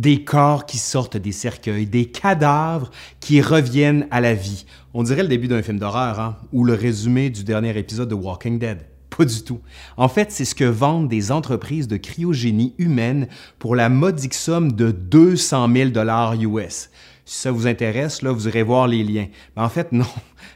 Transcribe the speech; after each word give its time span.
Des 0.00 0.24
corps 0.24 0.64
qui 0.64 0.78
sortent 0.78 1.18
des 1.18 1.30
cercueils, 1.30 1.84
des 1.84 2.06
cadavres 2.06 2.90
qui 3.20 3.42
reviennent 3.42 4.08
à 4.10 4.22
la 4.22 4.32
vie. 4.32 4.64
On 4.94 5.02
dirait 5.02 5.22
le 5.22 5.28
début 5.28 5.46
d'un 5.46 5.60
film 5.60 5.78
d'horreur, 5.78 6.18
hein? 6.18 6.38
ou 6.54 6.64
le 6.64 6.72
résumé 6.72 7.28
du 7.28 7.44
dernier 7.44 7.76
épisode 7.76 8.08
de 8.08 8.14
Walking 8.14 8.58
Dead. 8.58 8.78
Pas 9.10 9.26
du 9.26 9.42
tout. 9.42 9.60
En 9.98 10.08
fait, 10.08 10.32
c'est 10.32 10.46
ce 10.46 10.54
que 10.54 10.64
vendent 10.64 11.10
des 11.10 11.30
entreprises 11.30 11.86
de 11.86 11.98
cryogénie 11.98 12.72
humaine 12.78 13.28
pour 13.58 13.76
la 13.76 13.90
modique 13.90 14.32
somme 14.32 14.72
de 14.72 14.90
200 14.90 15.68
000 15.70 15.90
dollars 15.90 16.32
US. 16.40 16.88
Si 17.26 17.38
ça 17.38 17.52
vous 17.52 17.66
intéresse, 17.66 18.22
là, 18.22 18.32
vous 18.32 18.48
irez 18.48 18.62
voir 18.62 18.88
les 18.88 19.04
liens. 19.04 19.28
Mais 19.54 19.62
en 19.62 19.68
fait, 19.68 19.88
non. 19.92 20.06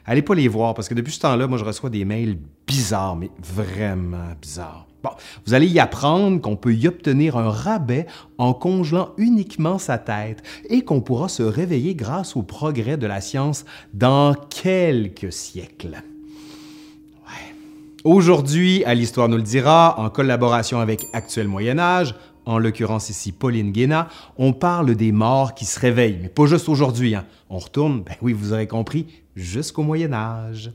Allez 0.06 0.22
pas 0.22 0.34
les 0.34 0.48
voir 0.48 0.72
parce 0.72 0.88
que 0.88 0.94
depuis 0.94 1.12
ce 1.12 1.20
temps-là, 1.20 1.46
moi, 1.48 1.58
je 1.58 1.64
reçois 1.64 1.90
des 1.90 2.06
mails 2.06 2.38
bizarres, 2.66 3.16
mais 3.16 3.28
vraiment 3.42 4.32
bizarres. 4.40 4.86
Bon, 5.04 5.10
vous 5.46 5.52
allez 5.52 5.66
y 5.66 5.78
apprendre 5.78 6.40
qu'on 6.40 6.56
peut 6.56 6.74
y 6.74 6.88
obtenir 6.88 7.36
un 7.36 7.50
rabais 7.50 8.06
en 8.38 8.54
congelant 8.54 9.10
uniquement 9.18 9.76
sa 9.76 9.98
tête 9.98 10.42
et 10.70 10.80
qu'on 10.80 11.02
pourra 11.02 11.28
se 11.28 11.42
réveiller 11.42 11.94
grâce 11.94 12.36
au 12.36 12.42
progrès 12.42 12.96
de 12.96 13.06
la 13.06 13.20
science 13.20 13.66
dans 13.92 14.32
quelques 14.32 15.30
siècles. 15.30 16.02
Aujourd'hui, 18.02 18.82
à 18.84 18.94
l'Histoire 18.94 19.28
nous 19.28 19.36
le 19.36 19.42
dira, 19.42 19.98
en 19.98 20.08
collaboration 20.08 20.80
avec 20.80 21.06
Actuel 21.12 21.48
Moyen 21.48 21.78
Âge, 21.78 22.14
en 22.46 22.58
l'occurrence 22.58 23.10
ici 23.10 23.32
Pauline 23.32 23.72
Guéna, 23.72 24.08
on 24.38 24.54
parle 24.54 24.94
des 24.94 25.12
morts 25.12 25.54
qui 25.54 25.66
se 25.66 25.80
réveillent, 25.80 26.18
mais 26.20 26.28
pas 26.28 26.46
juste 26.46 26.68
aujourd'hui. 26.68 27.14
Hein. 27.14 27.26
On 27.50 27.58
retourne, 27.58 28.02
ben 28.02 28.14
oui, 28.22 28.32
vous 28.32 28.54
aurez 28.54 28.66
compris, 28.66 29.06
jusqu'au 29.36 29.82
Moyen 29.82 30.12
Âge. 30.14 30.70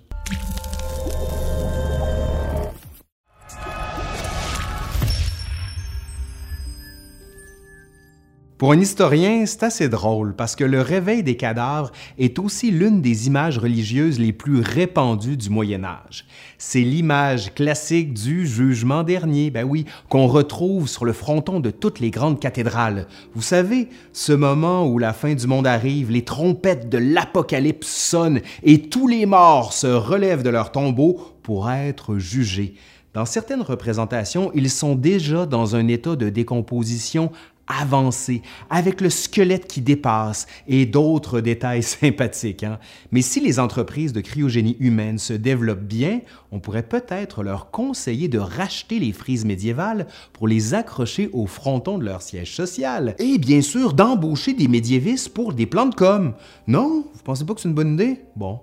Pour 8.60 8.74
un 8.74 8.82
historien, 8.82 9.46
c'est 9.46 9.64
assez 9.64 9.88
drôle 9.88 10.36
parce 10.36 10.58
que 10.58 10.66
le 10.66 10.82
réveil 10.82 11.24
des 11.24 11.38
cadavres 11.38 11.94
est 12.18 12.40
aussi 12.40 12.72
l'une 12.72 13.02
des 13.02 13.28
images 13.28 13.58
religieuses 13.58 14.20
les 14.20 14.34
plus 14.34 14.60
répandues 14.60 15.38
du 15.38 15.50
Moyen 15.50 15.86
Âge. 15.86 16.26
C'est 16.58 16.82
l'image 16.82 17.54
classique 17.54 18.14
du 18.14 18.46
jugement 18.46 19.04
dernier, 19.04 19.50
ben 19.50 19.64
oui, 19.64 19.86
qu'on 20.10 20.28
retrouve 20.28 20.90
sur 20.90 21.06
le 21.06 21.14
fronton 21.14 21.62
de 21.62 21.72
toutes 21.72 22.02
les 22.02 22.12
grandes 22.12 22.42
cathédrales. 22.42 23.08
Vous 23.34 23.42
savez, 23.42 23.88
ce 24.12 24.34
moment 24.34 24.86
où 24.86 24.98
la 24.98 25.14
fin 25.14 25.36
du 25.36 25.48
monde 25.48 25.66
arrive, 25.66 26.12
les 26.12 26.26
trompettes 26.26 26.90
de 26.90 26.98
l'Apocalypse 26.98 27.88
sonnent 27.88 28.42
et 28.64 28.82
tous 28.90 29.08
les 29.08 29.26
morts 29.26 29.72
se 29.72 29.88
relèvent 29.88 30.44
de 30.44 30.50
leur 30.50 30.74
tombeau 30.74 31.18
pour 31.44 31.72
être 31.72 32.18
jugés. 32.18 32.74
Dans 33.14 33.26
certaines 33.26 33.64
représentations, 33.64 34.52
ils 34.54 34.70
sont 34.70 34.96
déjà 34.96 35.46
dans 35.48 35.76
un 35.76 35.88
état 35.88 36.16
de 36.16 36.30
décomposition 36.30 37.32
avancé, 37.70 38.42
avec 38.70 39.00
le 39.00 39.10
squelette 39.10 39.68
qui 39.68 39.82
dépasse 39.82 40.48
et 40.68 40.86
d'autres 40.86 41.40
détails 41.40 41.84
sympathiques. 41.84 42.64
Hein. 42.64 42.80
Mais 43.12 43.22
si 43.22 43.40
les 43.40 43.60
entreprises 43.60 44.12
de 44.12 44.22
cryogénie 44.22 44.76
humaine 44.80 45.20
se 45.20 45.34
développent 45.34 45.80
bien, 45.80 46.22
on 46.52 46.60
pourrait 46.60 46.84
peut-être 46.84 47.44
leur 47.44 47.72
conseiller 47.72 48.28
de 48.28 48.40
racheter 48.40 49.00
les 49.00 49.14
frises 49.14 49.46
médiévales 49.46 50.08
pour 50.34 50.48
les 50.48 50.74
accrocher 50.74 51.30
au 51.32 51.46
fronton 51.46 51.98
de 51.98 52.06
leur 52.06 52.22
siège 52.22 52.54
social. 52.54 53.16
Et 53.20 53.38
bien 53.38 53.62
sûr, 53.62 53.94
d'embaucher 53.94 54.54
des 54.54 54.68
médiévistes 54.68 55.30
pour 55.30 55.54
des 55.54 55.66
plans 55.66 55.86
de 55.86 55.96
com. 55.96 56.34
Non? 56.68 57.06
Vous 57.14 57.24
pensez 57.24 57.46
pas 57.46 57.54
que 57.54 57.62
c'est 57.62 57.70
une 57.70 57.76
bonne 57.76 57.94
idée? 57.94 58.22
Bon, 58.36 58.60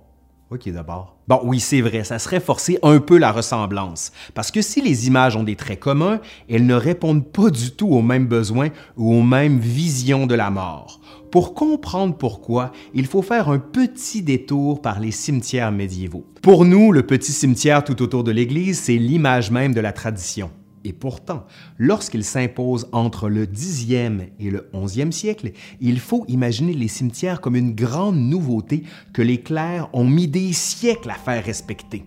OK, 0.48 0.68
d'abord. 0.70 1.16
Bon, 1.26 1.40
oui, 1.42 1.58
c'est 1.58 1.80
vrai, 1.80 2.04
ça 2.04 2.20
serait 2.20 2.38
forcer 2.38 2.78
un 2.84 3.00
peu 3.00 3.18
la 3.18 3.32
ressemblance. 3.32 4.12
Parce 4.32 4.52
que 4.52 4.62
si 4.62 4.80
les 4.80 5.08
images 5.08 5.34
ont 5.34 5.42
des 5.42 5.56
traits 5.56 5.80
communs, 5.80 6.20
elles 6.48 6.66
ne 6.66 6.74
répondent 6.74 7.26
pas 7.26 7.50
du 7.50 7.72
tout 7.72 7.88
aux 7.88 8.02
mêmes 8.02 8.28
besoins 8.28 8.68
ou 8.96 9.12
aux 9.12 9.22
mêmes 9.22 9.58
visions 9.58 10.28
de 10.28 10.36
la 10.36 10.50
mort. 10.50 11.00
Pour 11.32 11.52
comprendre 11.52 12.16
pourquoi, 12.16 12.70
il 12.94 13.06
faut 13.06 13.22
faire 13.22 13.48
un 13.48 13.58
petit 13.58 14.22
détour 14.22 14.80
par 14.80 15.00
les 15.00 15.10
cimetières 15.10 15.72
médiévaux. 15.72 16.24
Pour 16.42 16.64
nous, 16.64 16.92
le 16.92 17.04
petit 17.04 17.32
cimetière 17.32 17.82
tout 17.82 18.00
autour 18.00 18.22
de 18.22 18.30
l'église, 18.30 18.78
c'est 18.78 18.98
l'image 18.98 19.50
même 19.50 19.74
de 19.74 19.80
la 19.80 19.92
tradition. 19.92 20.52
Et 20.86 20.92
pourtant, 20.92 21.46
lorsqu'il 21.78 22.22
s'impose 22.22 22.86
entre 22.92 23.28
le 23.28 23.44
10e 23.44 24.28
et 24.38 24.50
le 24.52 24.70
11e 24.72 25.10
siècle, 25.10 25.50
il 25.80 25.98
faut 25.98 26.24
imaginer 26.28 26.74
les 26.74 26.86
cimetières 26.86 27.40
comme 27.40 27.56
une 27.56 27.74
grande 27.74 28.16
nouveauté 28.16 28.84
que 29.12 29.20
les 29.20 29.40
clercs 29.40 29.88
ont 29.92 30.06
mis 30.06 30.28
des 30.28 30.52
siècles 30.52 31.10
à 31.10 31.14
faire 31.14 31.44
respecter. 31.44 32.04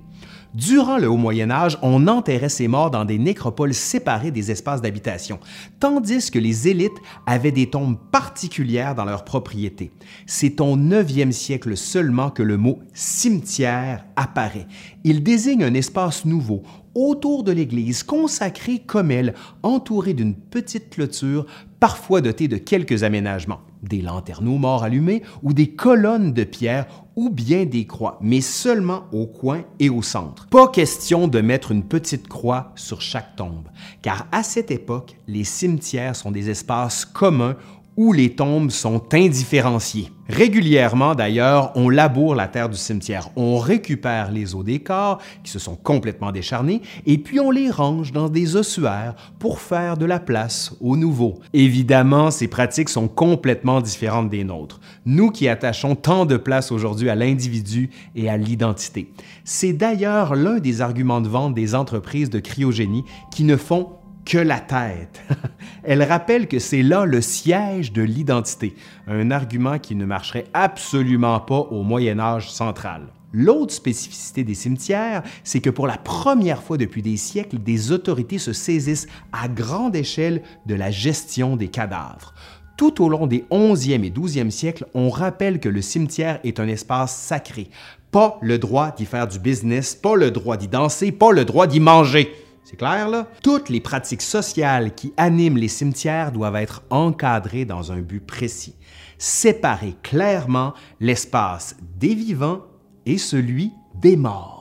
Durant 0.56 0.98
le 0.98 1.08
Haut 1.08 1.16
Moyen 1.18 1.52
Âge, 1.52 1.78
on 1.84 2.08
enterrait 2.08 2.50
ces 2.50 2.68
morts 2.68 2.90
dans 2.90 3.06
des 3.06 3.20
nécropoles 3.20 3.76
séparées 3.76 4.32
des 4.32 4.50
espaces 4.50 4.82
d'habitation, 4.82 5.40
tandis 5.80 6.32
que 6.32 6.40
les 6.40 6.68
élites 6.68 6.98
avaient 7.28 7.52
des 7.52 7.70
tombes 7.70 7.98
particulières 8.12 8.96
dans 8.96 9.06
leurs 9.06 9.26
propriétés. 9.26 9.92
C'est 10.26 10.60
au 10.60 10.76
9e 10.76 11.32
siècle 11.32 11.78
seulement 11.78 12.32
que 12.32 12.42
le 12.42 12.58
mot 12.58 12.80
cimetière 12.96 14.06
apparaît. 14.16 14.66
Il 15.04 15.22
désigne 15.22 15.64
un 15.64 15.74
espace 15.76 16.26
nouveau 16.26 16.64
autour 16.96 17.44
de 17.44 17.52
l'église, 17.52 18.02
consacrée 18.02 18.80
comme 18.80 19.12
elle, 19.12 19.36
entourée 19.62 20.16
d'une 20.16 20.34
petite 20.34 20.90
clôture, 20.90 21.46
parfois 21.80 22.22
dotée 22.22 22.48
de 22.48 22.58
quelques 22.58 23.04
aménagements, 23.04 23.62
des 23.84 24.02
lanterneaux 24.02 24.58
morts 24.58 24.84
allumés 24.84 25.24
ou 25.44 25.54
des 25.54 25.70
colonnes 25.70 26.34
de 26.34 26.44
pierre 26.44 26.86
ou 27.16 27.30
bien 27.30 27.66
des 27.66 27.86
croix, 27.86 28.18
mais 28.22 28.42
seulement 28.42 29.04
au 29.12 29.26
coin 29.26 29.64
et 29.80 29.90
au 29.90 30.02
centre. 30.02 30.48
Pas 30.48 30.68
question 30.70 31.28
de 31.28 31.42
mettre 31.42 31.72
une 31.72 31.84
petite 31.84 32.28
croix 32.28 32.72
sur 32.76 33.02
chaque 33.02 33.36
tombe, 33.36 33.68
car 34.02 34.28
à 34.32 34.44
cette 34.44 34.72
époque, 34.72 35.18
les 35.28 35.44
cimetières 35.44 36.16
sont 36.16 36.32
des 36.32 36.50
espaces 36.50 37.06
communs 37.06 37.58
où 38.00 38.14
les 38.14 38.30
tombes 38.30 38.72
sont 38.72 39.14
indifférenciées. 39.14 40.10
Régulièrement, 40.30 41.16
d'ailleurs, 41.16 41.74
on 41.76 41.90
laboure 41.90 42.34
la 42.34 42.48
terre 42.48 42.70
du 42.70 42.78
cimetière, 42.78 43.30
on 43.36 43.58
récupère 43.58 44.32
les 44.32 44.56
os 44.56 44.64
des 44.64 44.80
corps 44.80 45.18
qui 45.44 45.52
se 45.52 45.60
sont 45.60 45.76
complètement 45.76 46.32
décharnés, 46.32 46.82
et 47.06 47.18
puis 47.18 47.42
on 47.42 47.52
les 47.52 47.70
range 47.70 48.14
dans 48.14 48.30
des 48.30 48.56
ossuaires 48.56 49.16
pour 49.38 49.60
faire 49.60 49.98
de 49.98 50.06
la 50.06 50.22
place 50.22 50.74
aux 50.80 50.96
nouveaux. 50.96 51.40
Évidemment, 51.52 52.32
ces 52.32 52.48
pratiques 52.48 52.88
sont 52.88 53.10
complètement 53.10 53.82
différentes 53.82 54.30
des 54.30 54.46
nôtres, 54.46 54.80
nous 55.06 55.30
qui 55.30 55.50
attachons 55.50 55.96
tant 55.96 56.26
de 56.26 56.38
place 56.38 56.72
aujourd'hui 56.72 57.10
à 57.10 57.16
l'individu 57.16 57.90
et 58.16 58.30
à 58.30 58.38
l'identité. 58.38 59.12
C'est 59.44 59.74
d'ailleurs 59.74 60.36
l'un 60.36 60.60
des 60.60 60.80
arguments 60.80 61.20
de 61.20 61.28
vente 61.28 61.54
des 61.54 61.76
entreprises 61.76 62.30
de 62.30 62.40
cryogénie 62.40 63.04
qui 63.30 63.44
ne 63.44 63.58
font 63.58 63.90
que 64.30 64.38
la 64.38 64.60
tête. 64.60 65.22
Elle 65.84 66.04
rappelle 66.04 66.48
que 66.48 66.60
c'est 66.60 66.84
là 66.84 67.04
le 67.04 67.20
siège 67.20 67.92
de 67.92 68.04
l'identité, 68.04 68.76
un 69.08 69.32
argument 69.32 69.80
qui 69.80 69.96
ne 69.96 70.06
marcherait 70.06 70.46
absolument 70.54 71.40
pas 71.40 71.62
au 71.72 71.82
Moyen 71.82 72.20
Âge 72.20 72.52
central. 72.52 73.08
L'autre 73.34 73.74
spécificité 73.74 74.44
des 74.44 74.54
cimetières, 74.54 75.24
c'est 75.44 75.62
que 75.62 75.72
pour 75.72 75.88
la 75.88 75.98
première 75.98 76.62
fois 76.62 76.78
depuis 76.78 77.02
des 77.02 77.18
siècles, 77.18 77.58
des 77.58 77.92
autorités 77.92 78.38
se 78.38 78.54
saisissent 78.54 79.08
à 79.32 79.48
grande 79.48 79.96
échelle 79.96 80.44
de 80.68 80.76
la 80.76 80.92
gestion 80.92 81.56
des 81.56 81.68
cadavres. 81.68 82.36
Tout 82.78 83.04
au 83.04 83.10
long 83.10 83.26
des 83.26 83.46
11e 83.52 84.04
et 84.04 84.12
12e 84.12 84.52
siècles, 84.52 84.86
on 84.94 85.10
rappelle 85.10 85.60
que 85.60 85.70
le 85.70 85.82
cimetière 85.82 86.40
est 86.44 86.60
un 86.60 86.68
espace 86.68 87.16
sacré. 87.16 87.70
Pas 88.12 88.38
le 88.42 88.60
droit 88.60 88.94
d'y 88.96 89.06
faire 89.06 89.28
du 89.28 89.40
business, 89.40 89.96
pas 89.96 90.16
le 90.16 90.30
droit 90.30 90.56
d'y 90.56 90.68
danser, 90.68 91.12
pas 91.12 91.32
le 91.32 91.46
droit 91.46 91.66
d'y 91.66 91.80
manger. 91.80 92.32
C'est 92.70 92.76
clair, 92.76 93.10
là? 93.10 93.28
Toutes 93.42 93.70
les 93.70 93.80
pratiques 93.80 94.22
sociales 94.22 94.94
qui 94.94 95.12
animent 95.18 95.58
les 95.58 95.68
cimetières 95.68 96.32
doivent 96.32 96.58
être 96.58 96.84
encadrées 96.92 97.66
dans 97.66 97.92
un 97.92 98.00
but 98.00 98.20
précis. 98.20 98.76
Séparer 99.18 99.96
clairement 100.04 100.76
l'espace 101.00 101.76
des 101.98 102.14
vivants 102.14 102.62
et 103.08 103.18
celui 103.18 103.72
des 103.96 104.16
morts. 104.16 104.59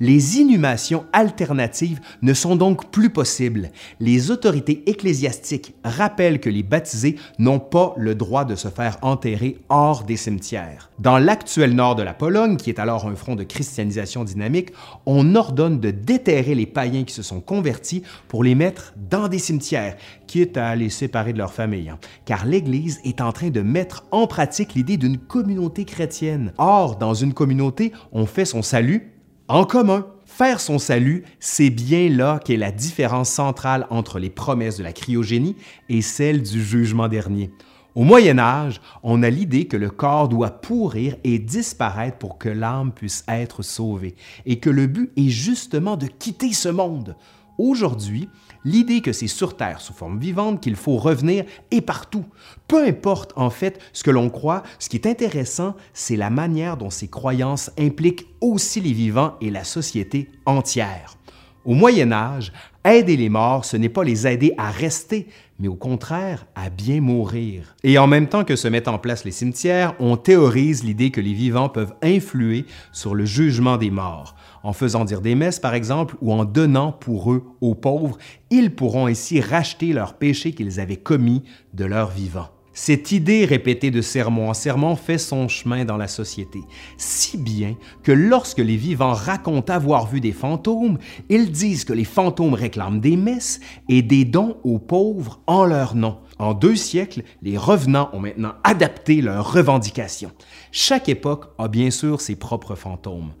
Les 0.00 0.38
inhumations 0.38 1.06
alternatives 1.12 2.00
ne 2.22 2.34
sont 2.34 2.56
donc 2.56 2.90
plus 2.90 3.10
possibles. 3.10 3.70
Les 4.00 4.30
autorités 4.30 4.82
ecclésiastiques 4.88 5.74
rappellent 5.84 6.40
que 6.40 6.50
les 6.50 6.62
baptisés 6.62 7.16
n'ont 7.38 7.60
pas 7.60 7.94
le 7.96 8.14
droit 8.14 8.44
de 8.44 8.54
se 8.54 8.68
faire 8.68 8.98
enterrer 9.02 9.58
hors 9.68 10.04
des 10.04 10.16
cimetières. 10.16 10.90
Dans 10.98 11.18
l'actuel 11.18 11.74
nord 11.74 11.94
de 11.94 12.02
la 12.02 12.14
Pologne, 12.14 12.56
qui 12.56 12.70
est 12.70 12.78
alors 12.78 13.06
un 13.06 13.16
front 13.16 13.36
de 13.36 13.44
christianisation 13.44 14.24
dynamique, 14.24 14.70
on 15.04 15.34
ordonne 15.34 15.80
de 15.80 15.90
déterrer 15.90 16.54
les 16.54 16.66
païens 16.66 17.04
qui 17.04 17.14
se 17.14 17.22
sont 17.22 17.40
convertis 17.40 18.02
pour 18.28 18.44
les 18.44 18.54
mettre 18.54 18.94
dans 19.10 19.28
des 19.28 19.38
cimetières, 19.38 19.96
quitte 20.26 20.56
à 20.56 20.74
les 20.74 20.90
séparer 20.90 21.32
de 21.32 21.38
leur 21.38 21.52
famille. 21.52 21.88
Hein. 21.88 21.98
Car 22.24 22.46
l'Église 22.46 23.00
est 23.04 23.20
en 23.20 23.32
train 23.32 23.50
de 23.50 23.60
mettre 23.60 24.04
en 24.10 24.26
pratique 24.26 24.74
l'idée 24.74 24.96
d'une 24.96 25.18
communauté 25.18 25.84
chrétienne. 25.84 26.52
Or, 26.58 26.96
dans 26.96 27.14
une 27.14 27.34
communauté, 27.34 27.92
on 28.12 28.26
fait 28.26 28.44
son 28.44 28.62
salut 28.62 29.15
en 29.48 29.64
commun. 29.64 30.06
Faire 30.24 30.60
son 30.60 30.78
salut, 30.78 31.24
c'est 31.40 31.70
bien 31.70 32.10
là 32.10 32.40
qu'est 32.44 32.56
la 32.56 32.70
différence 32.70 33.30
centrale 33.30 33.86
entre 33.90 34.18
les 34.18 34.28
promesses 34.28 34.76
de 34.76 34.82
la 34.82 34.92
cryogénie 34.92 35.56
et 35.88 36.02
celles 36.02 36.42
du 36.42 36.62
jugement 36.62 37.08
dernier. 37.08 37.50
Au 37.94 38.02
Moyen 38.02 38.38
Âge, 38.38 38.82
on 39.02 39.22
a 39.22 39.30
l'idée 39.30 39.66
que 39.66 39.78
le 39.78 39.88
corps 39.88 40.28
doit 40.28 40.50
pourrir 40.50 41.16
et 41.24 41.38
disparaître 41.38 42.18
pour 42.18 42.36
que 42.36 42.50
l'âme 42.50 42.92
puisse 42.92 43.24
être 43.28 43.62
sauvée, 43.62 44.16
et 44.44 44.58
que 44.58 44.68
le 44.68 44.86
but 44.86 45.10
est 45.16 45.30
justement 45.30 45.96
de 45.96 46.06
quitter 46.06 46.52
ce 46.52 46.68
monde. 46.68 47.16
Aujourd'hui, 47.58 48.28
l'idée 48.64 49.00
que 49.00 49.12
c'est 49.12 49.26
sur 49.26 49.56
Terre 49.56 49.80
sous 49.80 49.92
forme 49.92 50.18
vivante 50.18 50.60
qu'il 50.62 50.76
faut 50.76 50.96
revenir 50.96 51.44
est 51.70 51.80
partout. 51.80 52.24
Peu 52.68 52.84
importe 52.84 53.32
en 53.36 53.50
fait 53.50 53.80
ce 53.92 54.02
que 54.02 54.10
l'on 54.10 54.28
croit, 54.28 54.62
ce 54.78 54.88
qui 54.88 54.96
est 54.96 55.06
intéressant, 55.06 55.74
c'est 55.94 56.16
la 56.16 56.30
manière 56.30 56.76
dont 56.76 56.90
ces 56.90 57.08
croyances 57.08 57.70
impliquent 57.78 58.26
aussi 58.40 58.80
les 58.80 58.92
vivants 58.92 59.36
et 59.40 59.50
la 59.50 59.64
société 59.64 60.30
entière. 60.44 61.16
Au 61.64 61.74
Moyen 61.74 62.12
Âge, 62.12 62.52
aider 62.86 63.16
les 63.16 63.28
morts, 63.28 63.64
ce 63.64 63.76
n'est 63.76 63.88
pas 63.88 64.04
les 64.04 64.26
aider 64.26 64.52
à 64.58 64.70
rester, 64.70 65.28
mais 65.58 65.68
au 65.68 65.74
contraire 65.74 66.46
à 66.54 66.70
bien 66.70 67.00
mourir. 67.00 67.74
Et 67.82 67.98
en 67.98 68.06
même 68.06 68.28
temps 68.28 68.44
que 68.44 68.56
se 68.56 68.68
mettent 68.68 68.88
en 68.88 68.98
place 68.98 69.24
les 69.24 69.30
cimetières, 69.30 69.94
on 69.98 70.16
théorise 70.16 70.84
l'idée 70.84 71.10
que 71.10 71.20
les 71.20 71.32
vivants 71.32 71.68
peuvent 71.68 71.94
influer 72.02 72.66
sur 72.92 73.14
le 73.14 73.24
jugement 73.24 73.76
des 73.76 73.90
morts. 73.90 74.36
En 74.62 74.72
faisant 74.72 75.04
dire 75.04 75.20
des 75.20 75.34
messes, 75.34 75.60
par 75.60 75.74
exemple, 75.74 76.16
ou 76.20 76.32
en 76.32 76.44
donnant 76.44 76.92
pour 76.92 77.32
eux 77.32 77.44
aux 77.60 77.74
pauvres, 77.74 78.18
ils 78.50 78.74
pourront 78.74 79.06
ainsi 79.06 79.40
racheter 79.40 79.92
leurs 79.92 80.14
péchés 80.14 80.52
qu'ils 80.52 80.80
avaient 80.80 80.96
commis 80.96 81.42
de 81.74 81.84
leur 81.84 82.10
vivant. 82.10 82.48
Cette 82.78 83.10
idée 83.10 83.46
répétée 83.46 83.90
de 83.90 84.02
sermon 84.02 84.50
en 84.50 84.54
sermon 84.54 84.96
fait 84.96 85.16
son 85.16 85.48
chemin 85.48 85.86
dans 85.86 85.96
la 85.96 86.08
société, 86.08 86.60
si 86.98 87.38
bien 87.38 87.74
que 88.02 88.12
lorsque 88.12 88.58
les 88.58 88.76
vivants 88.76 89.14
racontent 89.14 89.72
avoir 89.72 90.06
vu 90.06 90.20
des 90.20 90.32
fantômes, 90.32 90.98
ils 91.30 91.50
disent 91.50 91.86
que 91.86 91.94
les 91.94 92.04
fantômes 92.04 92.52
réclament 92.52 93.00
des 93.00 93.16
messes 93.16 93.60
et 93.88 94.02
des 94.02 94.26
dons 94.26 94.58
aux 94.62 94.78
pauvres 94.78 95.40
en 95.46 95.64
leur 95.64 95.94
nom. 95.94 96.18
En 96.38 96.52
deux 96.52 96.76
siècles, 96.76 97.22
les 97.40 97.56
revenants 97.56 98.10
ont 98.12 98.20
maintenant 98.20 98.52
adapté 98.62 99.22
leurs 99.22 99.54
revendications. 99.54 100.32
Chaque 100.70 101.08
époque 101.08 101.46
a 101.56 101.68
bien 101.68 101.90
sûr 101.90 102.20
ses 102.20 102.36
propres 102.36 102.74
fantômes 102.74 103.32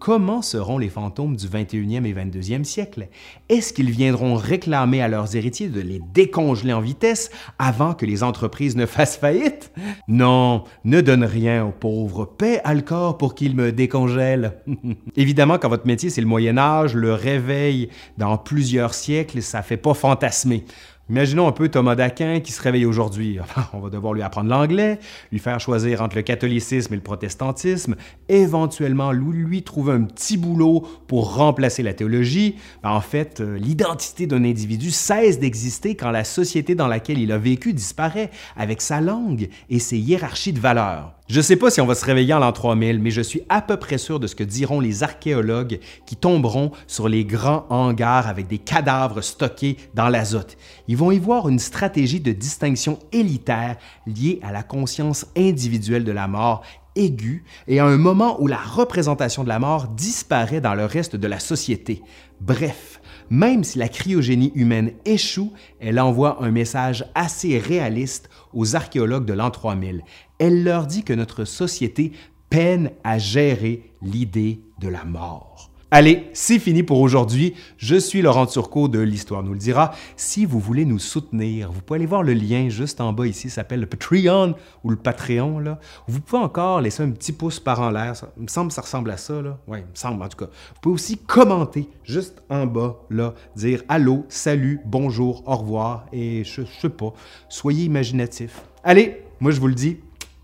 comment 0.00 0.40
seront 0.42 0.78
les 0.78 0.88
fantômes 0.88 1.36
du 1.36 1.46
21e 1.46 2.06
et 2.06 2.14
22e 2.14 2.64
siècle? 2.64 3.08
Est-ce 3.48 3.72
qu'ils 3.72 3.90
viendront 3.90 4.34
réclamer 4.34 5.02
à 5.02 5.08
leurs 5.08 5.36
héritiers 5.36 5.68
de 5.68 5.80
les 5.80 6.00
décongeler 6.12 6.72
en 6.72 6.80
vitesse 6.80 7.30
avant 7.58 7.94
que 7.94 8.06
les 8.06 8.22
entreprises 8.22 8.74
ne 8.76 8.86
fassent 8.86 9.18
faillite? 9.18 9.70
Non, 10.08 10.64
ne 10.84 11.00
donne 11.00 11.24
rien 11.24 11.64
aux 11.64 11.72
pauvres, 11.72 12.24
paix 12.24 12.60
à 12.64 12.74
le 12.74 12.80
corps 12.80 13.18
pour 13.18 13.34
qu'ils 13.34 13.54
me 13.54 13.70
décongèlent. 13.70 14.54
Évidemment, 15.16 15.58
quand 15.58 15.68
votre 15.68 15.86
métier 15.86 16.10
c'est 16.10 16.22
le 16.22 16.26
Moyen 16.26 16.56
Âge, 16.56 16.94
le 16.94 17.12
réveil 17.12 17.90
dans 18.16 18.38
plusieurs 18.38 18.94
siècles, 18.94 19.42
ça 19.42 19.62
fait 19.62 19.76
pas 19.76 19.94
fantasmer. 19.94 20.64
Imaginons 21.10 21.48
un 21.48 21.52
peu 21.52 21.68
Thomas 21.68 21.96
d'Aquin 21.96 22.38
qui 22.38 22.52
se 22.52 22.62
réveille 22.62 22.86
aujourd'hui. 22.86 23.40
On 23.72 23.80
va 23.80 23.90
devoir 23.90 24.12
lui 24.12 24.22
apprendre 24.22 24.48
l'anglais, 24.48 25.00
lui 25.32 25.40
faire 25.40 25.58
choisir 25.58 26.02
entre 26.02 26.14
le 26.14 26.22
catholicisme 26.22 26.92
et 26.94 26.96
le 26.96 27.02
protestantisme, 27.02 27.96
éventuellement 28.28 29.10
lui 29.10 29.64
trouver 29.64 29.94
un 29.94 30.02
petit 30.02 30.36
boulot 30.36 30.86
pour 31.08 31.34
remplacer 31.34 31.82
la 31.82 31.94
théologie. 31.94 32.54
Ben, 32.84 32.90
en 32.90 33.00
fait, 33.00 33.40
euh, 33.40 33.58
l'identité 33.58 34.28
d'un 34.28 34.44
individu 34.44 34.92
cesse 34.92 35.40
d'exister 35.40 35.96
quand 35.96 36.12
la 36.12 36.22
société 36.22 36.76
dans 36.76 36.86
laquelle 36.86 37.18
il 37.18 37.32
a 37.32 37.38
vécu 37.38 37.72
disparaît, 37.72 38.30
avec 38.56 38.80
sa 38.80 39.00
langue 39.00 39.48
et 39.68 39.80
ses 39.80 39.98
hiérarchies 39.98 40.52
de 40.52 40.60
valeurs. 40.60 41.19
Je 41.30 41.36
ne 41.36 41.42
sais 41.42 41.54
pas 41.54 41.70
si 41.70 41.80
on 41.80 41.86
va 41.86 41.94
se 41.94 42.04
réveiller 42.04 42.34
en 42.34 42.40
l'an 42.40 42.50
3000, 42.50 42.98
mais 42.98 43.12
je 43.12 43.20
suis 43.20 43.42
à 43.48 43.62
peu 43.62 43.76
près 43.76 43.98
sûr 43.98 44.18
de 44.18 44.26
ce 44.26 44.34
que 44.34 44.42
diront 44.42 44.80
les 44.80 45.04
archéologues 45.04 45.78
qui 46.04 46.16
tomberont 46.16 46.72
sur 46.88 47.08
les 47.08 47.24
grands 47.24 47.66
hangars 47.70 48.26
avec 48.26 48.48
des 48.48 48.58
cadavres 48.58 49.20
stockés 49.20 49.76
dans 49.94 50.08
l'azote. 50.08 50.56
Ils 50.88 50.96
vont 50.96 51.12
y 51.12 51.20
voir 51.20 51.48
une 51.48 51.60
stratégie 51.60 52.18
de 52.18 52.32
distinction 52.32 52.98
élitaire 53.12 53.76
liée 54.08 54.40
à 54.42 54.50
la 54.50 54.64
conscience 54.64 55.24
individuelle 55.36 56.02
de 56.02 56.10
la 56.10 56.26
mort 56.26 56.64
aiguë 56.96 57.44
et 57.68 57.78
à 57.78 57.86
un 57.86 57.96
moment 57.96 58.40
où 58.40 58.46
la 58.46 58.58
représentation 58.58 59.44
de 59.44 59.48
la 59.48 59.58
mort 59.58 59.88
disparaît 59.88 60.60
dans 60.60 60.74
le 60.74 60.84
reste 60.84 61.16
de 61.16 61.26
la 61.26 61.38
société. 61.38 62.02
Bref, 62.40 63.00
même 63.30 63.64
si 63.64 63.78
la 63.78 63.88
cryogénie 63.88 64.52
humaine 64.54 64.92
échoue, 65.04 65.52
elle 65.78 66.00
envoie 66.00 66.42
un 66.42 66.50
message 66.50 67.04
assez 67.14 67.58
réaliste 67.58 68.28
aux 68.52 68.74
archéologues 68.76 69.26
de 69.26 69.32
l'an 69.32 69.50
3000. 69.50 70.02
Elle 70.38 70.64
leur 70.64 70.86
dit 70.86 71.04
que 71.04 71.12
notre 71.12 71.44
société 71.44 72.12
peine 72.48 72.90
à 73.04 73.18
gérer 73.18 73.92
l'idée 74.02 74.60
de 74.80 74.88
la 74.88 75.04
mort. 75.04 75.69
Allez, 75.92 76.30
c'est 76.34 76.60
fini 76.60 76.84
pour 76.84 77.00
aujourd'hui. 77.00 77.54
Je 77.76 77.96
suis 77.96 78.22
Laurent 78.22 78.46
Turcot 78.46 78.86
de 78.86 79.00
l'Histoire 79.00 79.42
nous 79.42 79.54
le 79.54 79.58
dira. 79.58 79.92
Si 80.16 80.46
vous 80.46 80.60
voulez 80.60 80.84
nous 80.84 81.00
soutenir, 81.00 81.72
vous 81.72 81.80
pouvez 81.80 81.98
aller 81.98 82.06
voir 82.06 82.22
le 82.22 82.32
lien 82.32 82.68
juste 82.68 83.00
en 83.00 83.12
bas 83.12 83.26
ici, 83.26 83.48
ça 83.48 83.56
s'appelle 83.56 83.80
le 83.80 83.86
Patreon 83.86 84.54
ou 84.84 84.90
le 84.90 84.96
Patreon. 84.96 85.58
Là. 85.58 85.80
Vous 86.06 86.20
pouvez 86.20 86.40
encore 86.40 86.80
laisser 86.80 87.02
un 87.02 87.10
petit 87.10 87.32
pouce 87.32 87.58
par 87.58 87.80
en 87.80 87.90
l'air. 87.90 88.14
Il 88.36 88.44
me 88.44 88.48
semble 88.48 88.68
que 88.68 88.74
ça 88.74 88.82
ressemble 88.82 89.10
à 89.10 89.16
ça. 89.16 89.42
Là. 89.42 89.58
Il 89.66 89.74
me 89.74 89.82
semble 89.94 90.22
en 90.22 90.28
tout 90.28 90.36
cas. 90.36 90.50
Vous 90.74 90.80
pouvez 90.80 90.94
aussi 90.94 91.18
commenter 91.18 91.88
juste 92.04 92.40
en 92.48 92.66
bas, 92.66 92.96
là, 93.10 93.34
dire 93.56 93.82
allô, 93.88 94.26
salut, 94.28 94.78
bonjour, 94.84 95.42
au 95.48 95.56
revoir 95.56 96.06
et 96.12 96.44
je 96.44 96.62
sais 96.80 96.88
pas, 96.88 97.12
soyez 97.48 97.84
imaginatif. 97.84 98.62
Allez, 98.84 99.24
moi 99.40 99.50
je 99.50 99.60
vous 99.60 99.66
le 99.66 99.74
dis, 99.74 99.98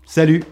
salut! 0.05 0.43